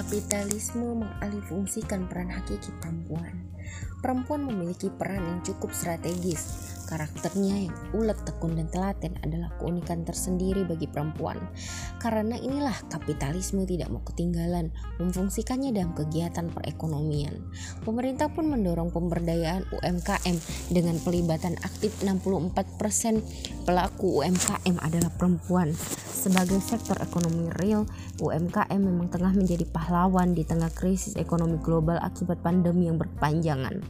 Kapitalisme 0.00 0.96
mengalihfungsikan 0.96 2.08
peran 2.08 2.32
hakiki 2.32 2.72
perempuan. 2.80 3.36
Perempuan 4.00 4.48
memiliki 4.48 4.88
peran 4.88 5.20
yang 5.20 5.40
cukup 5.44 5.76
strategis. 5.76 6.72
Karakternya 6.88 7.68
yang 7.68 7.76
ulet, 7.92 8.16
tekun, 8.24 8.56
dan 8.56 8.72
telaten 8.72 9.12
adalah 9.20 9.52
keunikan 9.60 10.00
tersendiri 10.08 10.64
bagi 10.64 10.88
perempuan. 10.88 11.36
Karena 12.00 12.32
inilah 12.40 12.72
kapitalisme 12.88 13.68
tidak 13.68 13.92
mau 13.92 14.00
ketinggalan 14.00 14.72
memfungsikannya 14.96 15.76
dalam 15.76 15.92
kegiatan 15.92 16.48
perekonomian. 16.48 17.36
Pemerintah 17.84 18.32
pun 18.32 18.48
mendorong 18.48 18.88
pemberdayaan 18.96 19.68
UMKM 19.68 20.36
dengan 20.72 20.96
pelibatan 21.04 21.60
aktif 21.60 21.92
64% 22.00 23.68
pelaku 23.68 24.24
UMKM 24.24 24.80
adalah 24.80 25.12
perempuan. 25.12 25.76
Sebagai 26.20 26.60
sektor 26.60 27.00
ekonomi 27.00 27.48
real, 27.56 27.88
UMKM 28.20 28.76
memang 28.76 29.08
tengah 29.08 29.32
menjadi 29.32 29.64
pahlawan 29.64 30.36
di 30.36 30.44
tengah 30.44 30.68
krisis 30.68 31.16
ekonomi 31.16 31.56
global 31.64 31.96
akibat 31.96 32.44
pandemi 32.44 32.92
yang 32.92 33.00
berkepanjangan 33.00 33.80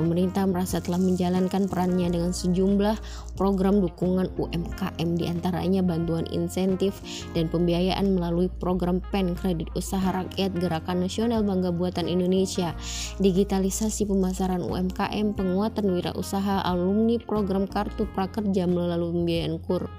Pemerintah 0.00 0.48
merasa 0.48 0.80
telah 0.80 0.96
menjalankan 0.96 1.68
perannya 1.68 2.08
dengan 2.08 2.32
sejumlah 2.32 2.96
program 3.36 3.84
dukungan 3.84 4.32
UMKM 4.40 5.08
di 5.20 5.28
antaranya 5.28 5.84
bantuan 5.84 6.24
insentif 6.32 7.04
dan 7.36 7.52
pembiayaan 7.52 8.16
melalui 8.16 8.48
program 8.56 9.04
PEN 9.12 9.36
Kredit 9.36 9.68
Usaha 9.76 10.08
Rakyat 10.08 10.56
Gerakan 10.56 11.04
Nasional 11.04 11.44
Bangga 11.44 11.76
Buatan 11.76 12.08
Indonesia, 12.08 12.72
digitalisasi 13.20 14.08
pemasaran 14.08 14.64
UMKM, 14.64 15.36
penguatan 15.36 15.92
wirausaha 15.92 16.16
usaha 16.20 16.62
alumni 16.64 17.20
program 17.20 17.68
kartu 17.68 18.08
prakerja 18.16 18.64
melalui 18.64 19.12
pembiayaan 19.12 19.60
KUR, 19.60 19.92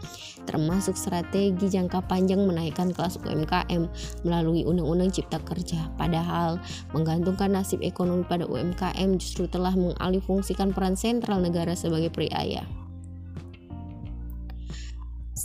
termasuk 0.50 0.98
strategi 0.98 1.70
jangka 1.70 2.08
panjang 2.08 2.31
menaikkan 2.40 2.96
kelas 2.96 3.20
UMKM 3.22 3.88
melalui 4.24 4.64
Undang-Undang 4.64 5.12
Cipta 5.12 5.40
Kerja. 5.44 5.92
Padahal 6.00 6.62
menggantungkan 6.96 7.52
nasib 7.52 7.84
ekonomi 7.84 8.24
pada 8.24 8.48
UMKM 8.48 9.20
justru 9.20 9.48
telah 9.52 9.76
mengalihfungsikan 9.76 10.72
peran 10.72 10.96
sentral 10.96 11.44
negara 11.44 11.76
sebagai 11.76 12.14
periaya. 12.14 12.64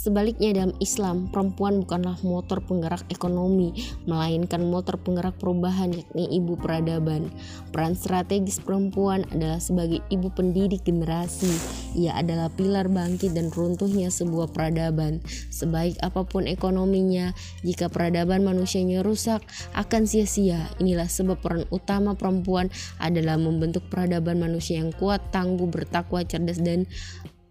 Sebaliknya 0.06 0.54
dalam 0.54 0.70
Islam, 0.78 1.26
perempuan 1.34 1.82
bukanlah 1.82 2.14
motor 2.22 2.62
penggerak 2.62 3.02
ekonomi, 3.10 3.74
melainkan 4.06 4.62
motor 4.62 5.02
penggerak 5.02 5.34
perubahan 5.42 5.90
yakni 5.90 6.30
ibu 6.30 6.54
peradaban. 6.54 7.26
Peran 7.74 7.98
strategis 7.98 8.62
perempuan 8.62 9.26
adalah 9.34 9.58
sebagai 9.58 9.98
ibu 10.14 10.30
pendidik 10.30 10.86
generasi. 10.86 11.50
Ia 11.98 12.22
adalah 12.22 12.54
pilar 12.54 12.86
bangkit 12.86 13.34
dan 13.34 13.50
runtuhnya 13.50 14.06
sebuah 14.06 14.54
peradaban. 14.54 15.18
Sebaik 15.50 15.98
apa 15.98 16.22
pun 16.22 16.46
ekonominya, 16.46 17.34
jika 17.66 17.90
peradaban 17.90 18.46
manusianya 18.46 19.02
rusak, 19.02 19.42
akan 19.74 20.06
sia-sia. 20.06 20.70
Inilah 20.78 21.10
sebab 21.10 21.42
peran 21.42 21.66
utama 21.74 22.14
perempuan 22.14 22.70
adalah 23.02 23.34
membentuk 23.42 23.82
peradaban 23.90 24.38
manusia 24.38 24.78
yang 24.78 24.94
kuat, 24.94 25.18
tangguh, 25.34 25.66
bertakwa, 25.66 26.22
cerdas, 26.22 26.62
dan 26.62 26.86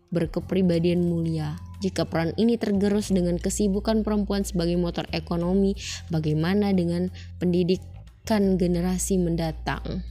berkepribadian 0.10 1.06
mulia. 1.06 1.58
Jika 1.84 2.08
peran 2.08 2.34
ini 2.40 2.58
tergerus 2.58 3.12
dengan 3.12 3.38
kesibukan 3.38 4.02
perempuan 4.02 4.48
sebagai 4.48 4.80
motor 4.80 5.06
ekonomi, 5.14 5.76
bagaimana 6.10 6.74
dengan 6.74 7.14
pendidikan 7.38 8.58
generasi 8.58 9.22
mendatang? 9.22 10.02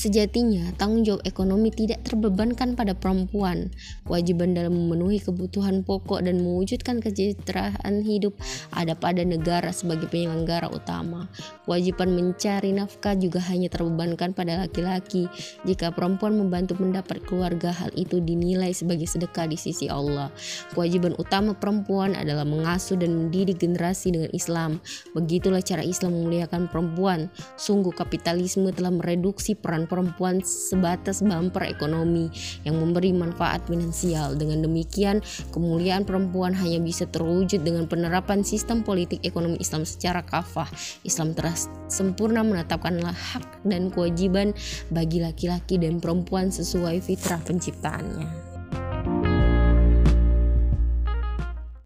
Sejatinya, 0.00 0.72
tanggung 0.80 1.04
jawab 1.04 1.20
ekonomi 1.28 1.68
tidak 1.68 2.00
terbebankan 2.08 2.72
pada 2.72 2.96
perempuan. 2.96 3.68
Kewajiban 4.08 4.56
dalam 4.56 4.72
memenuhi 4.72 5.20
kebutuhan 5.20 5.84
pokok 5.84 6.24
dan 6.24 6.40
mewujudkan 6.40 7.04
kesejahteraan 7.04 8.00
hidup 8.00 8.32
ada 8.72 8.96
pada 8.96 9.20
negara 9.28 9.68
sebagai 9.76 10.08
penyelenggara 10.08 10.72
utama. 10.72 11.28
Kewajiban 11.68 12.16
mencari 12.16 12.72
nafkah 12.72 13.12
juga 13.12 13.44
hanya 13.52 13.68
terbebankan 13.68 14.32
pada 14.32 14.64
laki-laki. 14.64 15.28
Jika 15.68 15.92
perempuan 15.92 16.32
membantu 16.32 16.80
mendapat 16.80 17.20
keluarga, 17.28 17.68
hal 17.68 17.92
itu 17.92 18.24
dinilai 18.24 18.72
sebagai 18.72 19.04
sedekah 19.04 19.52
di 19.52 19.60
sisi 19.60 19.92
Allah. 19.92 20.32
Kewajiban 20.72 21.12
utama 21.20 21.52
perempuan 21.52 22.16
adalah 22.16 22.48
mengasuh 22.48 22.96
dan 22.96 23.12
mendidik 23.12 23.60
generasi 23.60 24.16
dengan 24.16 24.32
Islam. 24.32 24.80
Begitulah 25.12 25.60
cara 25.60 25.84
Islam 25.84 26.16
memuliakan 26.16 26.72
perempuan. 26.72 27.28
Sungguh 27.60 27.92
kapitalisme 27.92 28.72
telah 28.72 28.96
mereduksi 28.96 29.52
peran 29.52 29.89
perempuan 29.90 30.38
sebatas 30.46 31.18
bumper 31.26 31.66
ekonomi 31.66 32.30
yang 32.62 32.78
memberi 32.78 33.10
manfaat 33.10 33.66
finansial. 33.66 34.38
Dengan 34.38 34.62
demikian, 34.62 35.18
kemuliaan 35.50 36.06
perempuan 36.06 36.54
hanya 36.54 36.78
bisa 36.78 37.10
terwujud 37.10 37.66
dengan 37.66 37.90
penerapan 37.90 38.46
sistem 38.46 38.86
politik 38.86 39.18
ekonomi 39.26 39.58
Islam 39.58 39.82
secara 39.82 40.22
kafah. 40.22 40.70
Islam 41.02 41.34
telah 41.34 41.58
sempurna 41.90 42.46
menetapkanlah 42.46 43.12
hak 43.12 43.66
dan 43.66 43.90
kewajiban 43.90 44.54
bagi 44.94 45.18
laki-laki 45.18 45.74
dan 45.82 45.98
perempuan 45.98 46.54
sesuai 46.54 47.02
fitrah 47.02 47.42
penciptaannya. 47.42 48.49